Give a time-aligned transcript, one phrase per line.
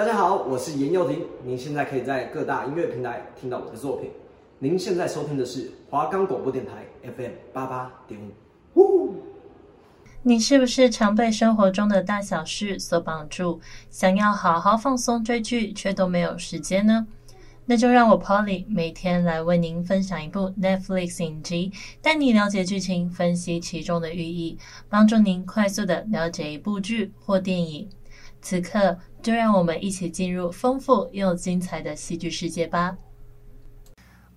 [0.00, 1.26] 大家好，我是严幼婷。
[1.44, 4.10] 您现在可以在各大音乐平台听到我的作品。
[4.58, 8.18] 您现在收听的是华冈广播电台 FM 八八点
[8.76, 9.16] 五。
[10.22, 13.60] 你是不是常被生活中的大小事所绑住，
[13.90, 17.06] 想要好好放松追剧，却都没有时间呢？
[17.66, 24.56] 那就让我 Polly 每天来为您分享一部 Netflix 影集，带你了解剧情，分析其中的寓意，
[24.88, 27.86] 帮助您快速的了解一部剧或电影。
[28.40, 32.96] 此刻，就让我们一起进入丰富又精彩的戏剧世界吧。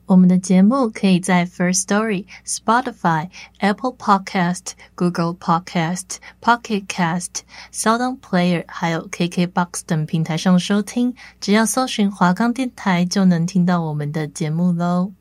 [0.05, 11.15] 我们的节目可以在 First Story、Spotify、Apple Podcast、Google Podcast、Pocket Cast、Sound Player，还有 KKBox 等平台上收听。
[11.39, 15.13] 只要搜寻华冈电台，就能听到我们的节目喽。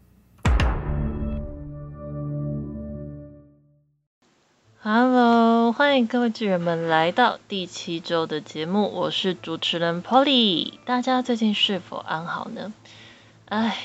[4.84, 10.72] Hello，欢迎各位剧人们来到第七周的节目，我是主持人 Polly。
[10.84, 12.72] 大家最近是否安好呢？
[13.48, 13.78] 哎，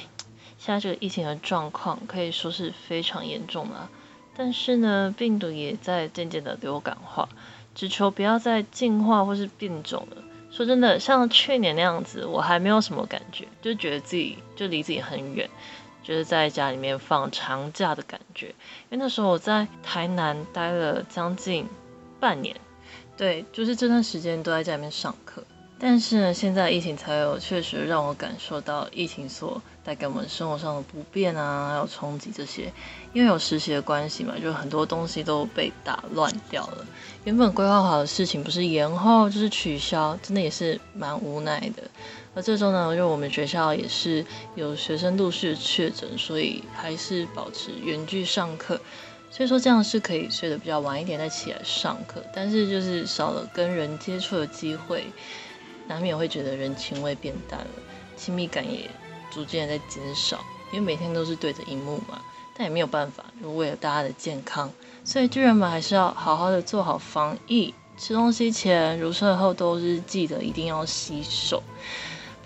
[0.57, 3.91] 现在这个疫情的状况可以说是非常严重了，
[4.35, 7.29] 但是呢，病毒也在渐渐的流感化，
[7.75, 10.23] 只求不要再进化或是变种了。
[10.49, 15.47] 说真的，像去年那样子，我还没有什么感觉，就觉得自己就离自己很远。
[16.07, 18.45] 就是在家里面放长假的感觉，
[18.89, 21.67] 因为那时候我在台南待了将近
[22.17, 22.55] 半年，
[23.17, 25.43] 对，就是这段时间都在家里面上课。
[25.77, 32.71] 但是呢，现在疫情才有，确实让我感受到疫情所带给我们生活上的不便啊，还有冲击这些。
[33.13, 36.85] 因为有实习的关系嘛，就很多东西都被打乱掉了。
[37.25, 41.83] 原本规划好的事情不是延后就是取消，真的也是蛮无奈的。
[42.37, 48.79] 而这周呢，因为我们学校也是有学生陆续确诊，所以还是保持远距上课。
[49.31, 55.03] 所以说这样是可以睡得比较晚一点再起来上课，但是就是少了跟人接触的机会。
[55.87, 57.67] 难免会觉得人情味变淡了，
[58.15, 58.87] 亲密感也
[59.31, 60.39] 逐渐在减少，
[60.71, 62.21] 因为每天都是对着荧幕嘛。
[62.53, 64.71] 但也没有办法，就为了大家的健康，
[65.03, 67.73] 所以巨人们还是要好好的做好防疫。
[67.97, 71.63] 吃东西前、入睡后都是记得一定要洗手。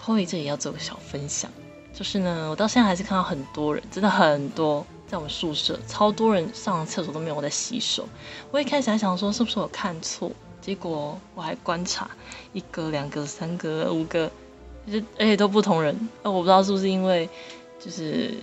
[0.03, 1.51] Poi 这里要做个小分享，
[1.93, 8.09] 就是呢，我到现在还是看到很多人，真的很多，在我们宿舍超多人上厕所都没有我在洗手。
[8.49, 10.31] 我一开始还想说是不是我看错。
[10.59, 12.09] 结果我还观察
[12.53, 14.31] 一个、两个、三个、五个，
[14.85, 15.95] 就是而且都不同人。
[16.23, 17.27] 那我不知道是不是因为
[17.79, 18.33] 就是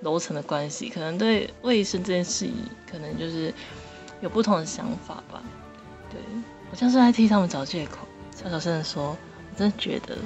[0.00, 2.54] 楼层的关系，可能对卫生这件事情，
[2.90, 3.54] 可能就是
[4.20, 5.40] 有不同的想法吧。
[6.10, 6.20] 对，
[6.70, 7.98] 我像是在替他们找借口，
[8.34, 10.16] 小小声的说，我真的觉得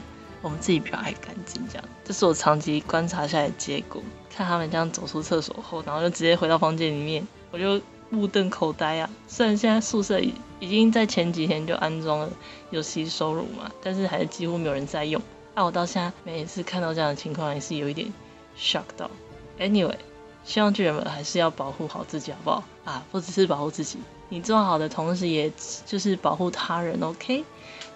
[0.42, 1.84] 我们自己比较爱干净，这样。
[2.04, 4.02] 这是我长期观察下来的结果。
[4.30, 7.80] 看他们这样走出厕所后，然后就直接回到房间里面，我就。
[8.10, 9.10] 目瞪口呆啊！
[9.26, 12.30] 虽然现在宿舍已已经在前几天就安装了
[12.70, 15.20] 有洗手乳嘛，但是还是几乎没有人在用。
[15.52, 18.10] 啊，我到现在每一次看到这样的情况，也是有一点
[18.58, 19.10] shock 到。
[19.58, 19.98] Anyway，
[20.42, 22.64] 希望巨人们还是要保护好自己，好不好？
[22.86, 23.98] 啊，不只是保护自己，
[24.30, 25.52] 你做好的同时，也
[25.84, 26.98] 就是保护他人。
[27.02, 27.44] OK，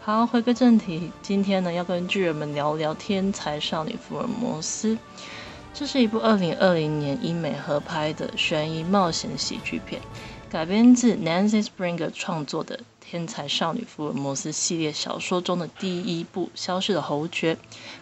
[0.04, 4.96] 好，回归正题，今天呢要跟巨人们聊聊《天才少女福尔摩斯》。
[5.72, 10.02] 这是一部二零二零年英美合拍的悬疑冒险喜剧片，
[10.50, 12.76] 改编自 Nancy Springer 创作的
[13.12, 17.56] 《天才少女福尔摩斯》系列小说中的第一部《消失的侯爵》。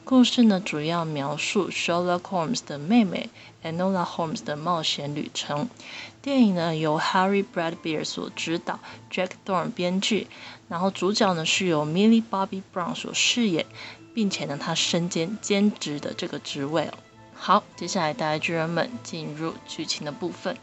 [0.05, 3.29] 故事呢，主要描述 Sherlock Holmes 的妹妹
[3.65, 5.69] Enola Holmes 的冒险旅程。
[6.23, 8.79] 电影呢由 Harry Bradbeer 所执导
[9.11, 10.29] ，Jack Thorn 编剧，
[10.69, 13.67] 然后主角呢是由 Millie Bobby Brown 所饰演，
[14.15, 16.89] 并且呢他身兼兼职的这个职位。
[17.35, 20.57] 好，接下来带剧人们进入剧情的部分。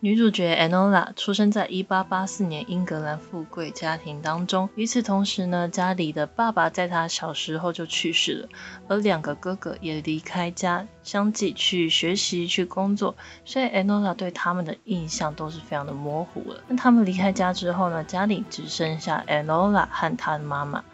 [0.00, 4.68] 女主角 Enola 出生在一八八四年英格兰富贵家庭当中。
[4.76, 8.48] 与此同时呢，家里的爸爸在她小时候就去世了，
[8.86, 16.62] 而两个哥哥也离开家，相继去学习、去工作，所以 Enola 对他们的印象都是非常的模糊了。
[16.68, 20.84] 那他们离开家之后呢，家里只剩下 Enola 和她的妈妈。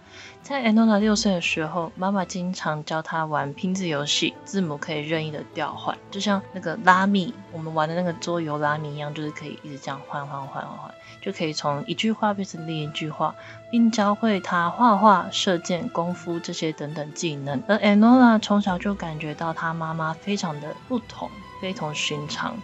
[0.44, 13.34] 在 anoa 六岁的时候，妈妈经常教她玩拼字游戏，字母可以任意的调换，就像那个拉米，我们玩的那个桌游拉米一样，就是可以一直这样换换换换换，就可以从一句话变成另一句话，
[13.70, 17.62] 并教会他画画、射箭、功夫这些等等技能。
[17.66, 21.28] 而 Enola 从小就感觉到她妈妈非常的不同，
[21.60, 22.56] 非同寻常。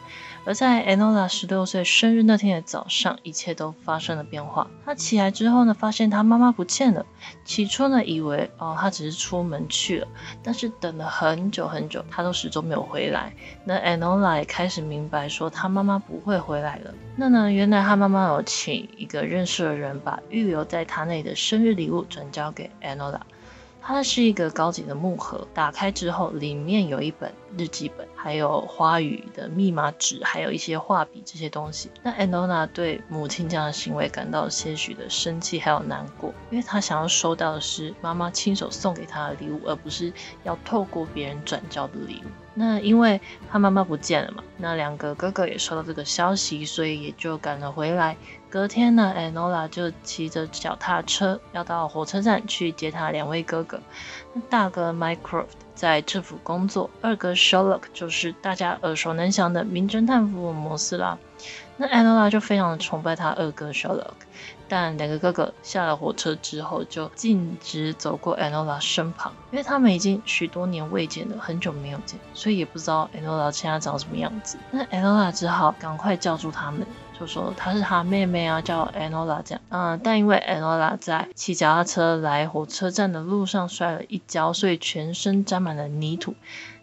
[0.46, 4.66] 而在 Enola 十六岁生日那天的早上，一切都发生了变化。
[4.86, 7.04] 她起来之后呢，发现她妈妈不见了。
[7.44, 10.08] 起初呢，以为哦，她只是出门去了。
[10.42, 13.34] 但是等了很久很久，她都始终没有回来。
[13.64, 16.94] 那 Enola 也开始明白说，她妈妈不会回来了。
[17.16, 23.20] 那呢，原来她妈妈有请一个认识的人，把预留在塔内的生日礼物转交给 Anola，。
[23.80, 31.90] 它是一个高级的木盒，打开之后里面有一本日记本，还有花语的密码纸，还有一些画笔这些东西。
[32.02, 40.12] 那 Anola 对母亲这样的行为感到些许的生气还有难过，因为她想要收到的是妈妈亲手送给她的礼物，而不是
[40.44, 42.28] 要透过别人转交的礼物。
[42.52, 43.18] 那因为
[43.48, 48.16] 他妈妈不见了嘛，那两个哥哥也收到这个消息，所以也就赶了回来。
[48.50, 53.80] 隔天呢，Anola 就骑着脚踏车要到火车站去接他两位哥哥。
[54.34, 61.18] 那大哥 Mycroft 在政府工作，二哥 Sherlock 就是大家耳熟能详的名侦探福尔摩斯啦。
[61.76, 64.12] 那 Anola 就非常的崇拜他二哥 Sherlock。
[64.70, 74.56] 但两个哥哥下了火车之后，就径直走过 Enola 身旁，因为他们已经许多年未见了，很久没有见，所以也不知道 Enola 现在长什么样子。
[74.70, 76.86] 那 Enola 只好赶快叫住他们，
[77.18, 79.62] 就说她是她妹妹啊，叫 Enola 这样。
[79.70, 86.36] 嗯，但因为 Enola 在骑脚踏车来火车站的路上摔了一跤，所以全身沾满了泥土。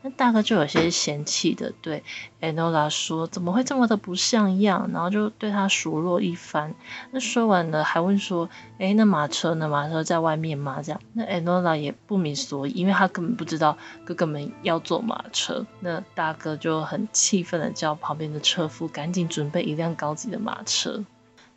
[0.07, 2.01] 那大哥就有些嫌弃的对
[2.39, 6.73] Enola 说：“怎么会这么的不像样？”然后就对他数落一番。
[7.11, 8.49] 那说完了，还问说
[8.79, 9.67] ：“诶，那马车呢？
[9.67, 15.65] 马车在外面吗？”这样，那 Enola 也不明所以，因为他根本不知道哥哥们要坐马车。
[15.81, 21.03] 那大哥就很气愤的叫旁边的车夫赶紧准备一辆高级的马车。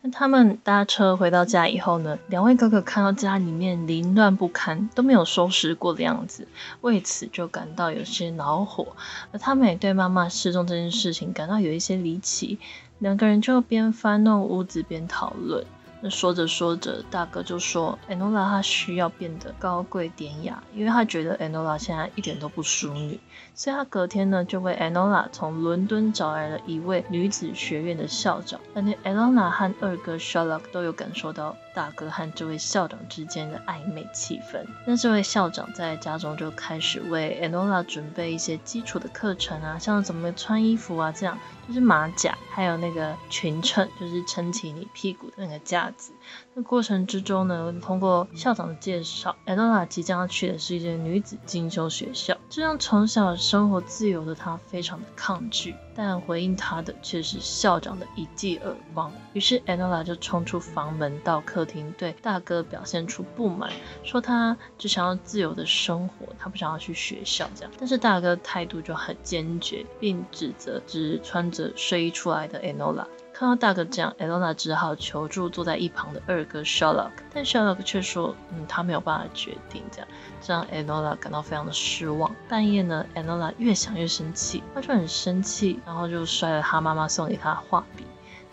[0.03, 6.49] 那他们搭车回到家以后呢，两位哥哥看到家里面凌乱不堪，都没有收拾过的样子，
[6.81, 8.87] 为此就感到有些恼火。
[9.31, 12.59] 而他们也对妈妈失踪这件事情感到有一些离奇，
[12.99, 15.67] 两个人就边翻弄屋子边讨论。
[16.03, 23.21] 那说着说着，大哥就说：“Enola 她需要变得高贵典雅，因为他觉得 Enola 现在一点都不淑女。”
[23.55, 28.59] 所以他隔天呢，就为 Enola 从伦敦找来了一位女子学院的校长。
[28.73, 34.65] 但是 Enola 和二哥 Sherlock 都有感受到大哥和这位校长之间的暧昧气氛。
[34.85, 46.13] 那这位校长在家中就开始为 Enola 准备一些基础的课程啊，像怎么穿衣服啊，这样就是马甲，还有那个裙撑，就是撑起你屁股的那个架子。
[46.53, 55.75] 那过程之中呢，通过校长的介绍，Enola 即将要去的是一间女子进修学校，这让从小生活自由的她非常的抗拒。
[55.95, 59.13] 但回应她的却是校长的一记耳光。
[59.33, 63.71] 于是 Enola 就冲出房门到客厅，对大哥表现出不满，
[64.03, 67.71] 说他只想要自由的生活，他不想要去学校这样。
[67.79, 73.05] 但是大哥态度就很坚决，并指责只穿着睡衣出来的 Enola。
[73.41, 80.09] 看到大哥这样，Enola 只好求助坐在一旁的二哥 Sherlock，但 Sherlock 却说，嗯，他没有办法决定这样，
[80.43, 82.37] 这让 Enola 感到非常的失望。
[82.51, 88.05] 半夜呢，Enola 越想越生气，他就很生气，然后就摔了他妈妈送给他的画笔。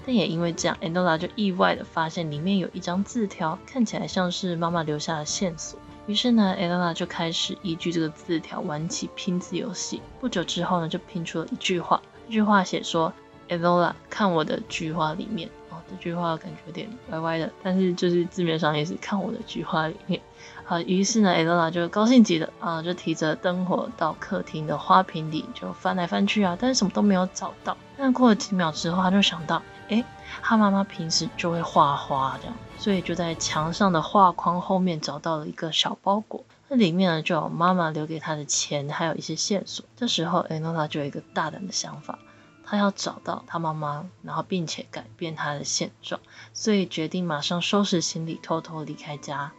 [0.05, 5.77] 但也因为这样，Enola 就意外的发现里面有一张字条，看起来像是妈妈留下的线索。
[6.05, 10.01] 于是呢，Enola 就开始依据这个字条玩起拼字游戏。
[10.21, 13.11] 不久之后呢，就拼出了一句话，这句话写说。
[13.49, 20.21] Enola，看我的菊花里面哦，这句话感觉有点歪歪的，但是就是字面上也是看我的菊花里面。
[20.63, 27.77] 好，于是呢，Enola 就高兴极了啊，就提着灯火到客厅的花瓶里就翻来翻去啊，但是什么都没有找到。
[27.97, 30.03] 但过了几秒之后，他就想到，诶，
[30.41, 39.85] 他妈妈平时就会画花这样，所以就在墙上的画框后面找到了一个小包裹，那里面呢就有妈妈留给他的钱，还有一些线索。
[39.95, 42.19] 这时候，Enola 就有一个大胆的想法。
[42.69, 46.19] 他要找到他妈妈，然后并且改变他的现状，
[46.53, 49.53] 所以决定马上收拾行李，偷偷离开家。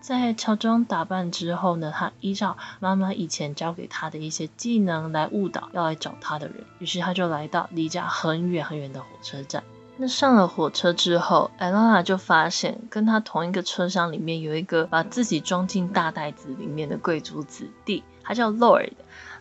[0.00, 6.64] 在乔装打扮之后呢，他依照妈妈以前教给他的一些技能来误导要来找他的人。
[6.78, 9.62] 于是他就来到离家很远很远的火车站。
[9.98, 18.92] 那上了火车之后艾拉拉就发现跟他同一个车厢里面有一个把自己装进大袋子里面的贵族子弟，他叫 Lord。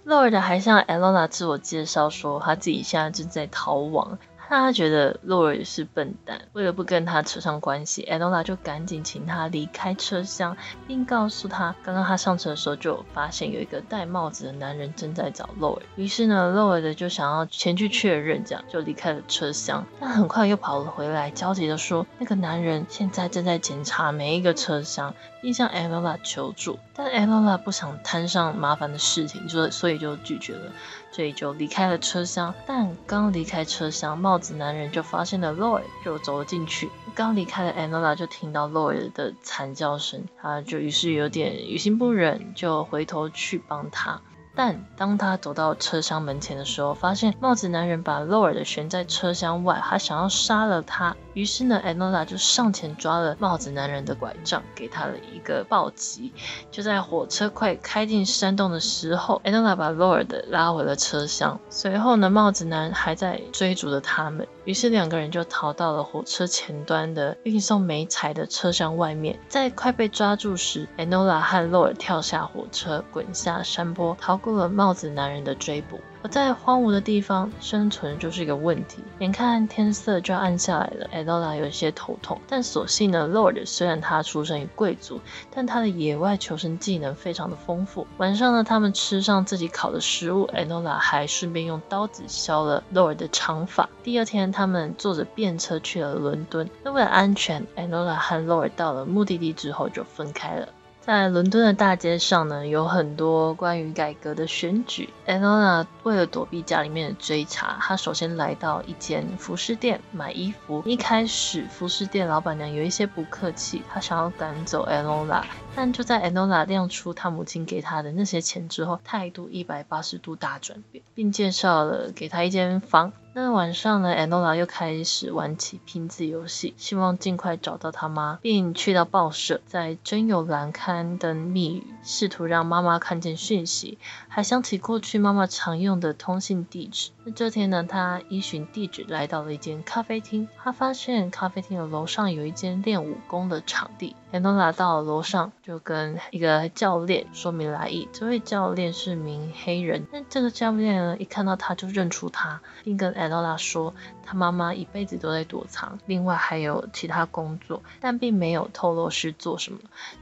[0.05, 4.17] Lord 还向艾拉拉自我介绍说，他自己现在正在逃亡。
[4.47, 10.55] 他觉得 Lord 是笨蛋，为了不跟他扯上关系，Enola 就赶紧请他离开车厢，
[10.87, 15.81] 并告诉他，刚刚他上车的时候就发现有一个戴帽子的男人正在找 Lord。
[15.95, 19.85] 于是呢，Lord 就想要前去确认，这样就离开了车厢。
[19.99, 26.79] 但很快又跑了回来，焦急的说，那个男人现在正在检查每一个车厢，并向 Enola 求助。
[26.95, 30.71] 但 Enola 不想摊上麻烦的事情，所所以就拒绝了。
[31.11, 36.89] 所以就离开了车厢，但刚离开车厢，帽子男人就发现了 Lord，就走了进去。
[37.13, 44.19] 刚离开的 Enola 就听到 Lord 的惨叫声，他就于是有点于心不忍，就回头去帮他。
[44.53, 51.15] 但当他走到车厢门前的时候，发现帽子男人把 Lord 悬在车厢外，他想要杀了他。
[51.35, 56.33] 于是呢，Enola 就上前抓了帽子男人的拐杖，给他了一个暴击。
[56.71, 61.59] 就在火车快开进山洞的时候，Enola 把 Lord 拉回了车厢。
[61.69, 69.37] 随后呢，帽子男还在追逐着他们，于是两个人就逃到了火车前端的运送煤柴的车厢外面。
[69.49, 75.99] 在快被抓住时，Enola 和 Lord 跳下火车，滚下山坡，逃过了帽子男人的追捕。
[76.27, 79.03] 在荒芜的地方生存就是一个问题。
[79.19, 82.39] 眼看天色就要暗下来了，Enola 有一些头痛。
[82.47, 85.19] 但所幸呢，Lord 虽然他出身于贵族，
[85.53, 88.07] 但他的野外求生技能非常的丰富。
[88.17, 93.89] 晚上呢，他们吃上自己烤的食物，Enola 还顺便用刀子削了 Lord 的长发。
[94.03, 96.69] 第二天，他们坐着便车去了伦敦。
[96.83, 100.67] 那为了安全，Enola 和 Lord 到了目的地之后就分开了。
[101.05, 105.07] 在伦敦的大街上呢，有很多关于改革的选举。
[105.27, 110.81] Enola 为了躲避家里面的追查，她首先来到一间服饰店买衣服。
[110.83, 115.43] 一开始，服饰店老板娘有一些不客气，她想要赶走 Enola，
[115.75, 123.13] 但就在 Enola 亮出她母亲给她的那些钱之后，态度一百八十度大转变，并介绍了给她一间房。
[123.37, 133.97] 那晚上呢，Enola 又开始玩起拼字游戏，希望尽快找到他妈，并去到报社，在真有栏刊登密语，试图让妈妈看见讯息，
[134.29, 137.11] 还想起过去妈妈常用的通信地址。
[137.25, 144.15] 那这天呢，他依循地址来到了一间咖啡厅，他发现咖啡厅的楼上有一间练武功的场地。
[144.35, 148.09] Enola 到楼上，就跟一个教练说明来意。
[148.11, 153.95] 这位教练是名黑人，那这个教练呢，一看到他就认出他，并跟艾诺拉说。
[154.25, 159.77] 他妈妈一辈子都在躲藏，另外还有其他工作，但并没有透露是做什么。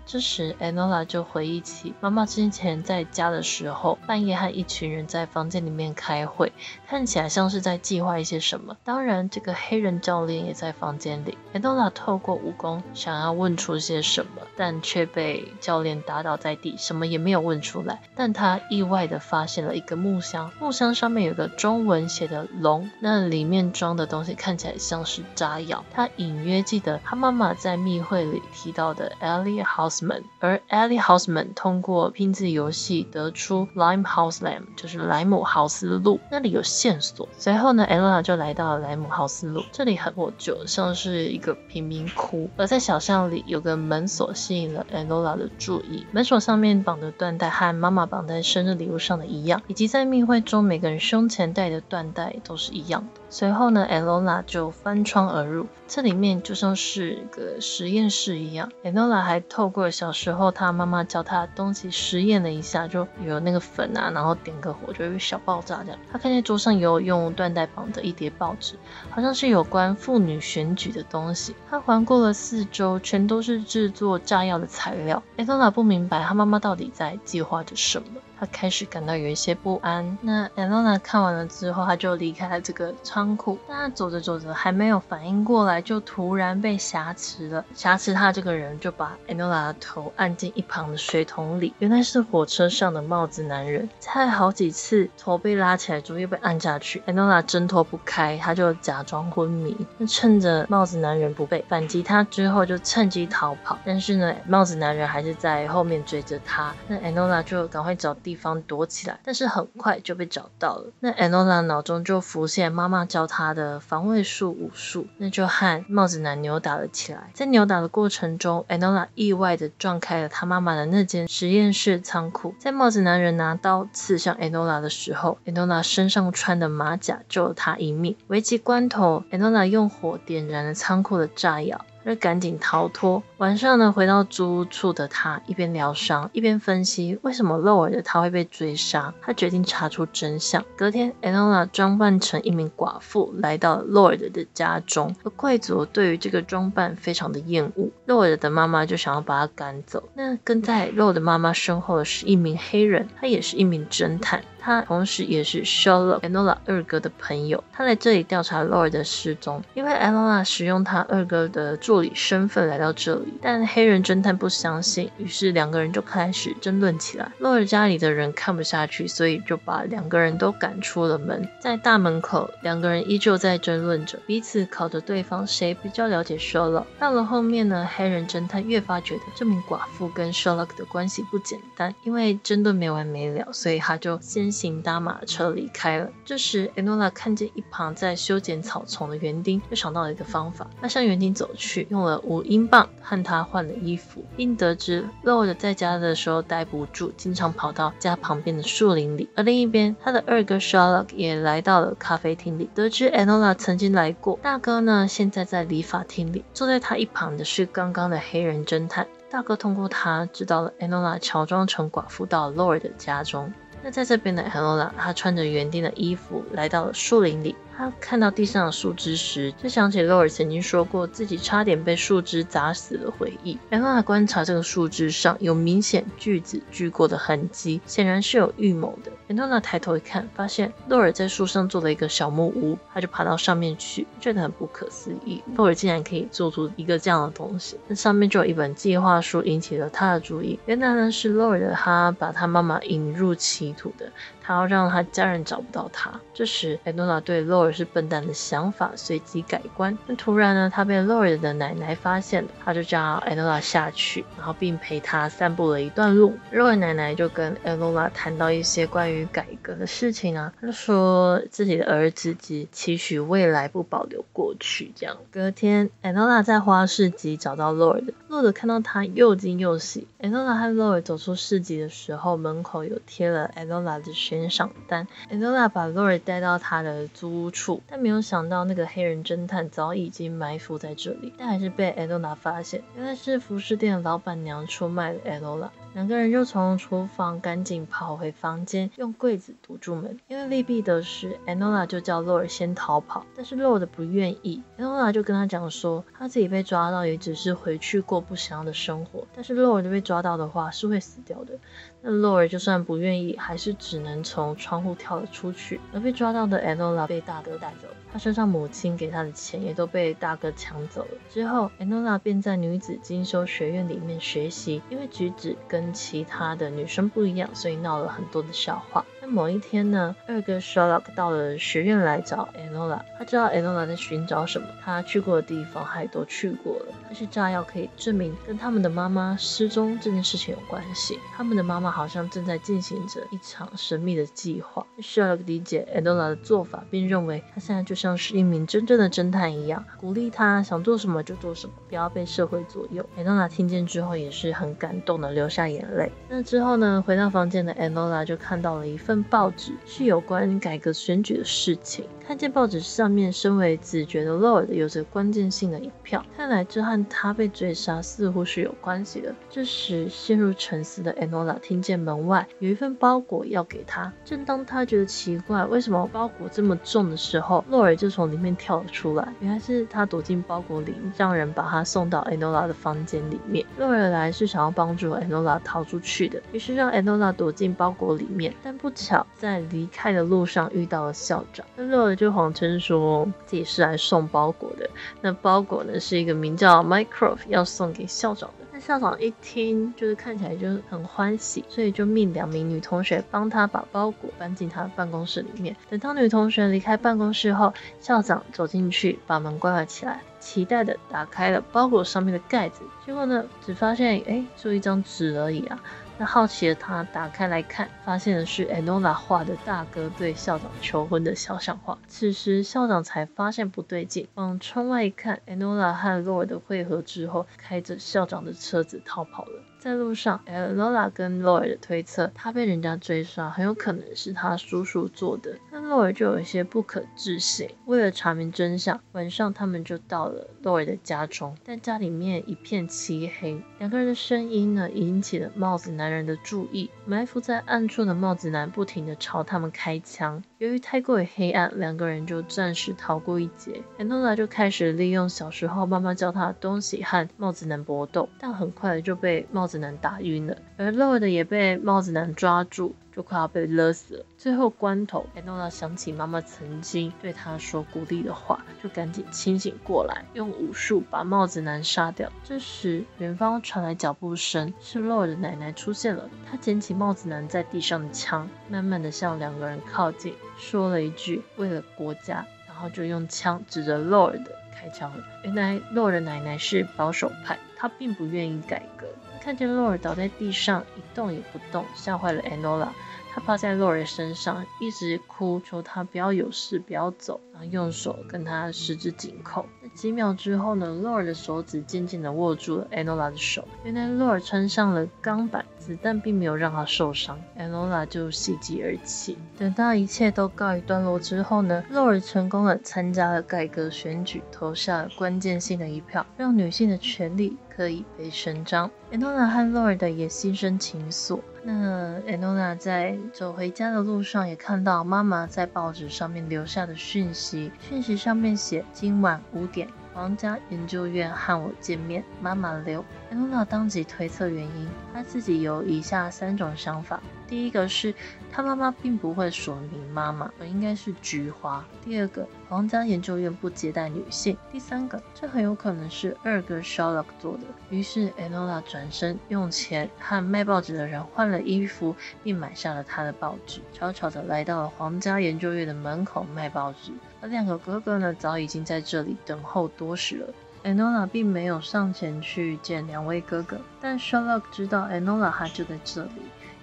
[0.06, 6.52] 这时，Enola 就回忆起妈妈之前在家的时候，半夜和一群人在房间里面开会，
[6.86, 8.76] 看起来像是在计划一些什么。
[8.84, 11.38] 当然，这个黑人教练也在房间里。
[11.54, 18.02] Enola 透过武功想要问出些什么，但却被教练打倒在地，什么也没有问出来。
[18.16, 23.93] 但他意外地发现了一个木箱，木箱上面有个中文写的“龙”，那里面装。
[23.96, 25.84] 的东西看起来像是炸药。
[25.94, 37.28] 他隐约记得他妈妈在密会里提到的 Ellie Houseman，而 Ellie Houseman 通过拼字游戏得出 Limehouse Lane，就是莱姆豪斯路，那里有线索。
[37.38, 42.50] 随后呢，Enola 就来到了莱姆豪斯路，这里很破旧，像是一个贫民窟。
[42.58, 53.22] 而在小巷里有个门锁吸引了 Enola 的注意，门锁上面绑的缎带和妈妈绑在生日礼物上的一样，以及在密会中每个人胸前戴的缎带都是一样的。
[53.34, 55.66] 随后呢，Enola 就翻窗而入。
[55.88, 58.72] 这里面就像是个实验室一样。
[58.84, 66.00] Enola 还透过小时候他妈妈教他的东西实验了一下，就有那个粉啊，然后点个火就有小爆炸这样。
[66.12, 68.76] 他看见桌上有用缎带绑的一叠报纸，
[69.10, 71.56] 好像是有关妇女选举的东西。
[71.72, 75.24] 他环顾了四周，全都是制作炸药的材料。
[75.38, 80.18] Enola 不明白他妈妈到底在计划着什么，他开始感到有一些不安。
[80.22, 83.58] 那 Enola 看完了之后，他就离开了这个仓库。
[83.70, 85.82] 但他走着走着还没有反应过来。
[85.82, 93.90] 就突然被挟持了，挟持他这个人就把 Enola 的头按进一旁的水桶里，原来是火车上的帽子男人。
[94.00, 99.76] 在好几次头被拉起来之后又被按下去，Enola 挣脱不开，他就假装昏迷。
[99.98, 103.78] 那趁着帽子男人不备，反击他之后就趁机逃跑。
[103.86, 106.74] 但是呢，帽子男人还是在后面追着他。
[106.90, 110.92] 那 Enola 就赶快找地地方躲起来，但是很快就被找到了。
[111.02, 122.56] 那 Enola 脑中就浮现妈妈教他的防卫术武术，那就和帽子男扭打了起来，在扭打的过程中，Enola 意外的撞开了他妈妈的那间实验室仓库。
[122.58, 128.18] 在帽子男人拿刀刺向 Enola 的时候，Enola 身上穿的马甲救了他一命。
[128.30, 131.86] 危急关头，Enola 用火点燃了仓库的炸药。
[132.06, 133.22] 就赶紧逃脱。
[133.38, 139.14] 晚上呢，回到租屋处的他一边疗伤，一边分析为什么露尔的他会被追杀。
[139.22, 140.64] 他决定查出真相。
[140.78, 147.90] 隔天，Enola 装扮成一名寡妇来到了露尔的家中，而贵族对于这个装扮非常的厌恶。
[148.06, 150.10] 露尔的妈妈就想要把他赶走。
[150.14, 154.44] 那跟在露尔的妈妈身后的是一名黑人，他也是一名侦探。
[154.66, 167.32] 他同时也是 Sherlock Enola 二哥的朋友，他来这里调查 Lord 的失踪，因为 Enola 使用他二哥的助助理身份来到这里，但黑人侦探不相信，于是两个人就开始争论起来。
[167.38, 171.48] 洛尔家里的人看不下去，所以就把两个人都赶出了门。
[171.62, 176.86] 在大门口，两个人依旧在争论着，彼此考着对方谁比较了解 Sherlock。
[176.98, 186.10] 到了后面呢，黑人侦探越发觉得这名寡妇跟 Sherlock 的关系不简单，因为争论没完没了，所以他就先行搭马车离开了。
[186.26, 190.68] 这时，Enola 看见一旁在修剪草丛的园丁，就想到了一个方法。
[190.82, 199.30] 他向园丁走去，用了五英镑和他换了衣服，并得知 Lord 在家的时候待不住，经常跑到家旁边的树林里。
[199.36, 204.40] 而另一边，他的二哥 Sherlock 也来到了咖啡厅里，得知 Enola 曾经来过。
[204.42, 206.44] 大哥呢，现在在理发厅里。
[206.54, 209.08] 坐在他一旁的是刚刚的黑人侦探。
[209.30, 213.52] 大哥通过他知道了 Enola 乔装成寡妇到 Lord 的家中。
[213.84, 217.56] 那在这边的 Enola，他穿着园丁的衣服来到了树林里。
[217.76, 223.58] 他看到地上的树枝时，就想起洛尔曾经说过自己差点被树枝砸死的回忆。
[223.68, 229.12] 然后他观察这个树枝上有明显锯子锯过的痕迹，显然是有预谋的。
[229.28, 237.76] 安娜抬头一看，发现洛尔在树上做了一个小木屋，他就爬到上面去，觉得很不可思议，洛尔竟然可以做出一个这样的东西。
[237.88, 240.60] 那上面就有一本计划书引起了他的注意。
[240.68, 244.12] 原来呢是洛尔的他把他妈妈引入歧土的。
[244.44, 246.20] 他要让他家人找不到他。
[246.34, 249.98] 这时，艾诺拉对洛尔是笨蛋的想法随即改观。
[250.08, 256.34] 但突然呢，他被洛尔的奶奶发现了，他就叫艾诺拉下去，然后并陪他散步了一段路。
[256.52, 264.92] 洛尔奶奶就跟艾诺拉谈到一些关于改革的事情啊，他就说自己的儿子只期许未来，不保留过去。
[264.96, 270.08] 这样，隔天，艾诺拉在花市集找到洛尔的，洛尔看到他又惊又喜。
[270.20, 285.72] 艾诺拉和洛尔走出市集的时候，门口有贴了艾诺拉的悬赏单艾多拉把洛瑞带到他的租屋处，但没有想到那个黑人侦探早已经埋伏在这里，但还是被艾多拉发现，原来是服饰店的老板娘出卖了艾多拉。
[285.94, 290.20] 两个人就从厨房赶紧跑回房间，用柜子堵住门。
[290.28, 294.64] 因为利弊得失，Enola 就叫洛尔先逃跑，但是洛尔不愿意。
[294.80, 301.54] Enola 就跟他讲说，他自己被抓到也只是回去过不想要的生活，但是洛尔被抓到的话是会死掉的。
[302.02, 305.80] 那洛尔就算不愿意，还是只能从窗户跳了出去。
[305.94, 311.12] 而被抓到的 Enola 被大哥带走，他身上母亲给他的钱也都被大哥抢走了。
[311.30, 319.06] 之后，Enola 便在女子精修学院里面学习，因为举止跟跟其他的女生不一样，所以闹了很多的笑话。
[319.26, 326.88] 那某一天呢，二哥 Sherlock 到了学院来找 Enola，他知道 Enola 在寻找什么，他去过的地方他也都去过了。
[327.06, 334.86] 但是炸药可以证明跟他们的妈妈失踪这件事情有关系，他们的妈妈好像正在进行着一场神秘的计划。
[335.00, 343.06] Sherlock 理解 Enola 的做法，并认为他现在就像是一名真正的侦探一样，鼓励他想做什么就做什么，不要被社会左右。
[343.18, 346.12] Enola 听见之后也是很感动的，流下眼泪。
[346.28, 349.13] 那之后呢，回到房间的 Enola 就看到了一份。
[349.14, 352.04] 份报纸是有关改革选举的事情。
[352.26, 359.36] 看见报纸上面，身为子爵的 Lord 有着关键性的一票，看来这和他被追杀似乎是有关系的。
[359.50, 364.12] 这时陷入沉思的 Enola 听见门外有一份包裹要给他。
[364.24, 369.34] 正当他觉得奇怪，为什么包裹这么重的时候 lor 就从里面跳了出来。
[369.42, 373.66] 原来是他躲进包裹里，让人把他送到 Enola 的房间里面。
[373.78, 378.54] lor 来是想要帮助 Enola 逃出去的，于是让 Enola 躲进包裹里面。
[378.64, 381.66] 但不巧在离开的路上遇到了校长。
[381.76, 384.90] 那洛就谎称说自己是来送包裹的，
[385.22, 388.66] 那包裹呢是一个名叫 Microft 要送给校长的。
[388.72, 395.76] 那校长一听，就是看起来就很欢喜，所以就命两名女同学帮他把包裹搬进他的办公室里面。
[395.90, 405.80] 等到女同学离开办公室后，校长走进去，把门关了起来，期待的打开了包裹上面的盖子，结果呢，只发现哎，就一张纸而已啊。
[406.18, 411.98] 那好奇的他打开来看，发现的是 Enola 画的大哥对校长求婚的肖像画。
[412.08, 419.64] 此时校长才发现不对劲，往窗外一看，Enola 和 Lord 的会合之后，开着校长的车子逃跑了。
[419.84, 425.58] 在路上，Lola 跟 Lord 推测，他被人家追杀，很有可能是他叔叔做的。
[425.74, 427.70] 那 Loy 就有一些不可置信。
[427.84, 433.62] 为了查明真相，晚上他们就到了 Loy 的家中，但家里面一片漆黑。
[433.78, 436.90] 两个人的声音呢，引起了帽子男人的注意。
[437.06, 440.42] 埋伏在暗处的帽子男不停地朝他们开枪。
[440.64, 443.82] 由于太过于黑暗，两个人就暂时逃过一劫。
[444.00, 452.96] Enola 就开始利用小时候妈妈教他的东西和帽子男搏斗，但很快就被帽子男打晕了，而 Lord 也被帽子男抓住。
[453.16, 454.26] 就快要被勒死了。
[454.38, 462.32] 最后关头，Enola 想起妈妈曾经对她说鼓励的话，就赶紧清醒过来，用武术把帽子男杀掉。
[462.44, 466.30] 这时，远方传来脚步声，是洛尔的奶奶出现了。
[466.50, 475.24] 她捡起帽子男在地上的枪，慢慢的向两个人靠近，说了一句“为了国家”，然后就用枪指着洛尔的开枪了。
[475.44, 479.08] 原来洛尔的奶奶是保守派，她并不愿意改革。
[479.44, 482.88] 看见洛尔倒在地上一动也不动，吓坏了 Enola。
[483.36, 489.66] 他趴在洛尔身上，一直哭，求他不要有事，不要走，然后用手跟他十指紧扣。
[489.82, 493.68] 那几秒之后呢，洛尔的手指渐渐地握住了 Enola 的手。
[493.84, 497.42] 原来洛尔穿上了钢板，子弹并没有让他受伤。
[497.58, 499.36] Enola 就喜极而泣。
[499.58, 508.90] 等到一切都告一段落之后呢，洛尔成功的参加了改革选举，投下了关键性的一票，让女性的权利可以被声张。
[509.12, 511.42] Enola 和 Lord 也心生情愫。
[511.64, 517.72] 那 Enola 在走回家的路上，也看到妈妈在报纸上面留下的讯息。
[517.80, 522.24] 讯息上面写：今晚五点，皇家研究院和我见面。
[522.42, 523.04] 妈妈留。
[523.32, 527.22] Enola 当即推测原因，她自己有以下三种想法。
[527.48, 528.14] 第一个是，
[528.52, 531.86] 他妈妈并不会署名妈妈，而应该是菊花。
[532.04, 534.58] 第二个，皇家研究院不接待女性。
[534.72, 537.64] 第三个，这很有可能是二哥 Sherlock 做的。
[537.90, 547.12] 于是 Enola 转身用钱和卖报纸的人换了衣服，并买下了他的报纸，悄悄地来到了皇家研究院的门口卖报纸。
[547.42, 550.54] 而两个哥哥呢，早已经在这里等候多时了。
[550.84, 556.32] Enola 并没有上前去见两位哥哥，但 Sherlock 知道 Enola 他就在这里。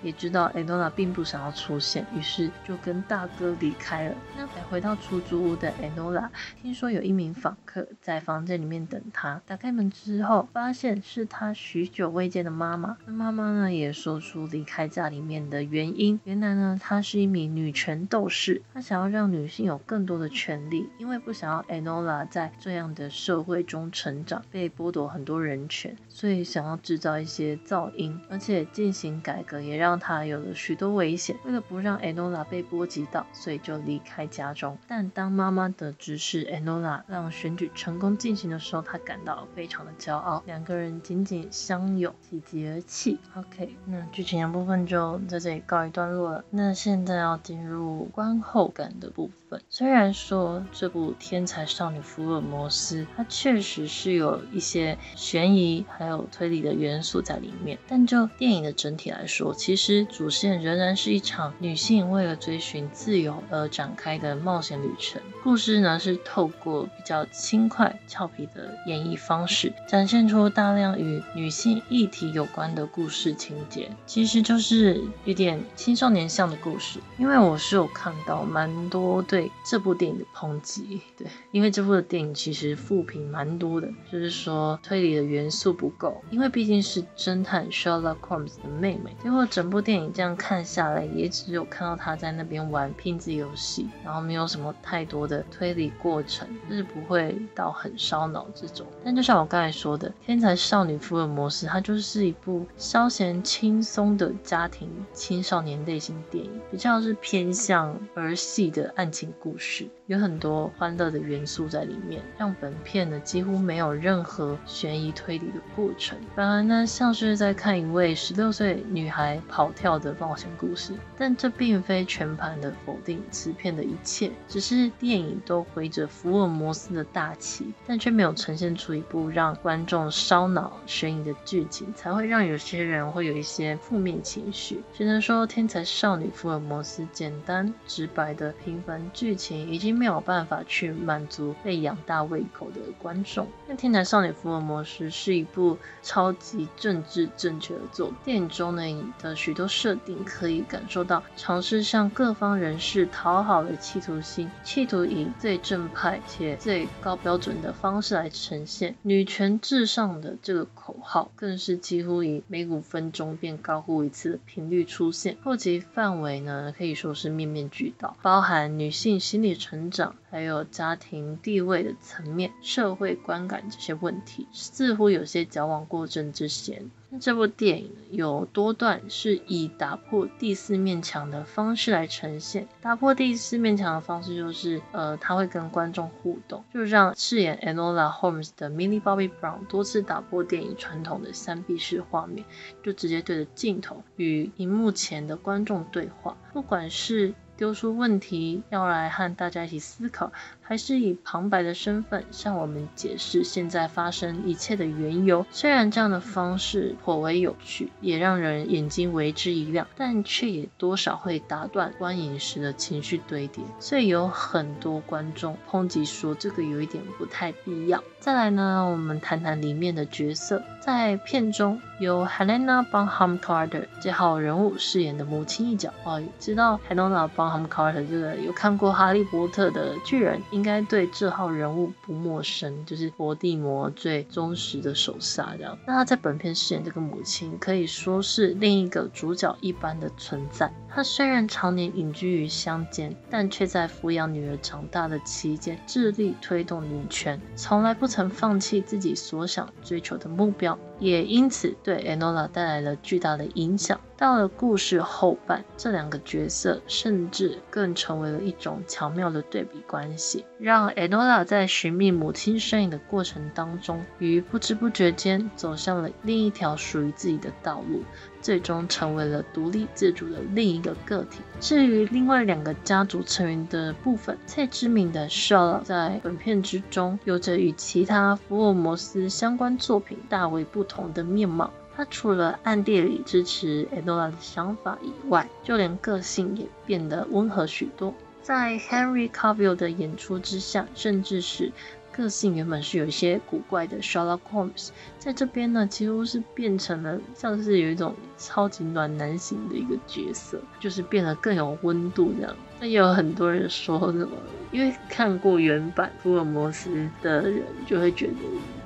[0.02, 4.16] 也知道 Enola 并不想要出现，于是就跟大哥离开了。
[4.36, 6.28] 那回到出租屋的 Enola，
[6.62, 9.42] 听说有一名访客在房间里面等他。
[9.46, 12.96] 打开门之后，发现是他许久未见的妈妈。
[13.04, 16.18] 那妈妈呢，也说出离开家里面的原因。
[16.24, 29.89] 原来呢，她是一名女权斗士，她想要让女性有更多的权利，因为不想要 Enola 在这样的社会中成长，被剥夺很多人权，所以想要制造一些噪音，而且进行改革，也让。
[29.90, 34.78] 让他有了许多危险，为了不让 Enola 被波及到，所以就离开家中。
[34.86, 40.44] 但当妈妈得知是 Enola 让选举成功进行的时候，她感到非常的骄傲。
[40.46, 43.18] 两个人紧紧相拥，喜极而泣。
[43.34, 46.44] OK，那剧情的部分就在这里告一段落了。
[46.50, 49.60] 那现在要进入观后感的部分。
[49.68, 59.79] 虽然说这部《天才少女福尔摩斯》它确实是有一些悬疑还有推理的元素在里面，但就电影的整体来说，其实。
[59.80, 65.22] 其实主线仍然是一场女性为了追寻自由而展开的冒险旅程。
[65.42, 73.90] 故事呢是透过比较轻快、俏皮的演绎方式，展现出大量与女性议题有关的故事情节。
[74.04, 76.98] 其实就是有点青少年向的故事。
[77.16, 89.69] 因为我是有看到蛮多对这部电影的抨击，对，因为这部的电影其实负评蛮多的，就是说推理的元素不够，因为毕竟是侦探 Sherlock Holmes 的妹妹，结果整。
[89.70, 98.84] 部电影这样看下来，也只有看到他在那边玩拼字游戏，然后没有什么太多的推理过程，就是不会到很烧脑这种。
[99.04, 119.59] 但就像我刚才说的，《天才少女福尔摩斯》它就是一部消闲轻松的家庭青少年类型电影，比较是偏向儿戏的爱情故事，有很多欢乐的元素在里面，让本片呢几乎没有任何悬疑推理的过程，反而呢像是在看一位十六岁女孩跑。
[119.60, 134.80] 跑跳的冒险故事，但这并非全盘的否定此片的一切，只是电影都挥着福尔摩斯的大旗，但却没有呈现出一部让观众烧脑悬疑的剧情，才会让有些人会有一些负面情绪。
[134.94, 143.46] 只能说，天才少女福尔摩斯简单直白的平凡剧情已经没有办法去满足被养大胃口的观众。
[143.68, 148.82] 那天才少女福尔摩斯是一部超级政治正确的作，电影中呢
[149.20, 149.36] 的。
[149.40, 165.36] 许许多设定可以感受到尝试向各方人士讨好的企图心，企图以最正派且最高标准的方式来呈现女权至上的这个口号，更是几乎以每五分钟便高呼一次的频率出现。
[165.42, 176.88] 后期范围呢，可以说是面面俱到，包含女性心理成长，还有家庭地位的层面、社会观感这些问题，似乎有些矫枉过正之嫌。
[177.10, 182.68] 那这部电影有多段是以打破第四面墙的方式来呈现。
[182.80, 192.44] 打破第四面墙的方式就是，呃，他会跟观众互动，就是让饰演 Enola Holmes 的 Millie Bobby Brown 多次打破电影传统的三闭式画面，
[192.82, 197.34] 就直接对着镜头与荧幕前的观众对话，不管是。
[197.56, 200.32] 丢出问题要来和大家一起思考，
[200.70, 205.44] 还是以旁白的身份向我们解释现在发生一切的缘由。
[205.50, 213.64] 虽然这样的方式颇为有趣，也让人眼睛为之一亮，但却也多少会打断观影时的情绪堆叠。
[213.80, 218.00] 所以有很多观众抨击说这个有一点不太必要。
[218.20, 220.62] 再来呢，我们谈谈里面的角色。
[220.80, 225.92] 在片中，由 Helena Bonham Carter 这号人物饰演的母亲一角。
[226.04, 235.54] 哦，知道 Helena Bonham Carter 这个有看过《哈利波特》的巨人，应该对这号人物不陌生，就是伏地魔最忠实的手下。
[235.56, 240.70] 这样，那他在本片饰演这个母亲，可以说是另一个主角一般的存在。
[240.86, 250.78] 他虽然常年隐居于乡间，但却在抚养女儿长大的期间，致力推动女权，从来不曾放弃自己所想追求的目标。
[250.98, 253.98] 也因此对 Enola 带来了巨大的影响。
[254.20, 268.02] 到了故事后半，这两个角色甚至更成为了一种巧妙的对比关系，让 Enola 在寻觅母亲身影的过程当中，于不知不觉间走向了另一条属于自己的道路，
[268.42, 271.40] 最终成为了独立自主的另一个个体。
[271.58, 281.70] 至于另外两个家族成员的部分，最知名的 Sherlock 在本片之中有着与其他福尔摩斯相关作品大为不同的面貌。
[281.96, 288.14] 他除了暗地里支持 Enola 的想法以外，就连个性也变得温和许多。
[288.42, 291.70] 在 Henry Cavill 的演出之下，甚至是
[292.10, 302.56] 个性原本是有一些古怪的 Sherlock Holmes，在这边呢，几乎是变成了像是有一种超级暖男型的一个角色，就是变得更有温度这样。
[302.80, 304.36] 那也有很多人说什么，
[304.72, 308.32] 因为看过原版福尔摩斯的人就会觉得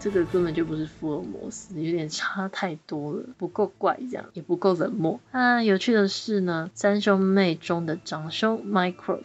[0.05, 5.19] 这个根本就不是福尔摩斯，有点差太多了，不够怪这样，也不够冷漠。
[5.33, 9.23] 那有趣的是呢，三兄妹中的长兄 Mycroft。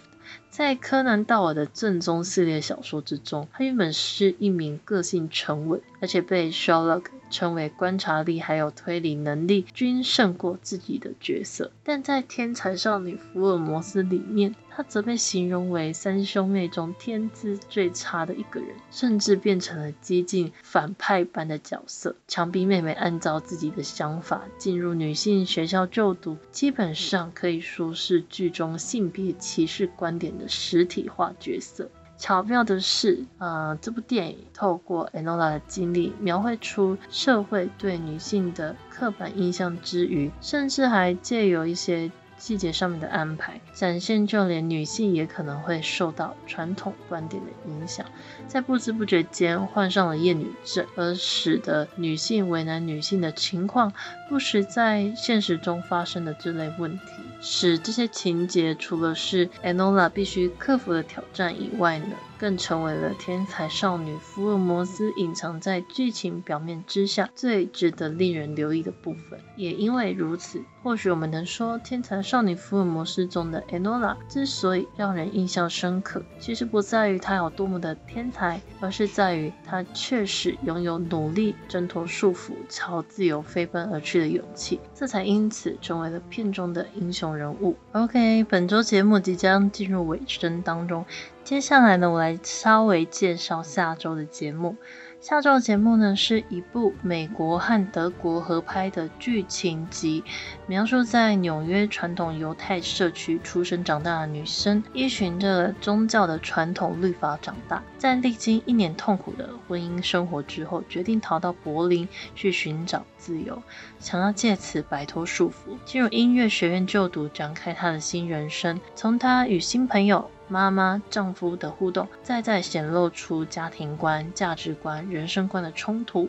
[0.50, 11.72] 在柯南道尔的正宗系列小说之中，他原本是一名个性沉稳，而且被 Sherlock 成为观察力还有推理能力均胜过自己的角色。
[11.84, 31.90] 但在天才少女福尔摩斯里面，他则被形容为三兄妹中天资最差的一个人，甚至变成了接近反派般的角色，强逼妹妹按照自己的想法进入女性学校就读，基本上可以说是剧中性别歧视观点的实体化角色。
[32.20, 48.06] 巧妙的是，呃，这部电影透过 Enola 的经历，描绘出社会对女性的刻板印象之余，甚至还借由一些细节上面的安排，展现就连女性也可能会受到传统观点的影响，
[48.50, 53.94] 在不知不觉间患上了厌女症，而使得女性为难女性的情况，
[54.28, 57.04] 不时在现实中发生的这类问题，
[57.42, 69.40] 使这些情节除了是 Enola 必须克服的挑战以外呢，更成为了天才少女福尔摩斯隐藏在剧情表面之下最值得令人留意的部分。
[69.56, 87.76] 也因为如此，或许我们能说，天才少女福尔摩斯中的 Enola 之所以让人印象深刻，其实不在于她有多么的天才，而是在于她确实拥有努力挣脱束缚、朝自由飞奔而去的勇气，这才因此成为了片中的英雄人物。
[87.92, 91.06] OK，本周节目即将进入尾声当中。
[91.44, 94.76] 接下来呢，我来稍微介绍下周的节目。
[95.22, 100.24] 下周的节目呢，是一部美国和德国合拍的剧情集，
[100.66, 113.62] 描述在纽约传统犹太社区出生长大的女生，依循着宗教的传统律法长大，在历经一年痛苦的婚姻生活之后，决定逃到柏林去寻找自由，
[114.00, 118.80] 想要借此摆脱束缚，进入音乐学院就读，展开她的新人生。
[118.96, 120.32] 从她与新朋友。
[120.50, 126.28] 妈妈、丈夫的互动，再再显露出家庭观、价值观、人生观的冲突。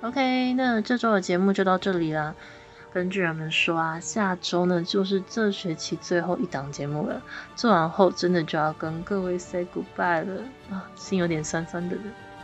[0.00, 2.34] OK，那这周的节目就到这里啦。
[2.92, 7.22] 跟巨人们说啊，下周呢就是这学期最后一档节目了，
[7.54, 11.96] 做完后真的就要跟各位 say goodbye 了啊，心有点酸酸的。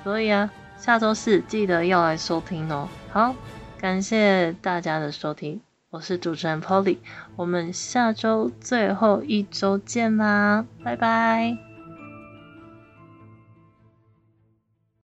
[0.05, 0.49] 所以啊，
[0.79, 2.89] 下周四记得要来收听哦。
[3.11, 3.35] 好，
[3.81, 5.66] 感谢大家的收听。
[5.97, 6.99] 我是主持人 Polly，
[7.37, 11.66] 我们下周最后一周见啦，拜拜。